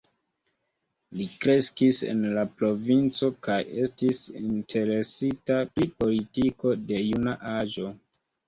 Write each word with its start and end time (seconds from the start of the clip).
Li 1.17 1.25
kreskis 1.43 1.99
en 2.13 2.23
la 2.37 2.45
provinco, 2.61 3.29
kaj 3.49 3.59
estis 3.83 4.23
interesita 4.41 5.61
pri 5.77 5.91
politiko 6.01 6.77
de 6.91 7.05
juna 7.05 7.39
aĝo. 7.55 7.95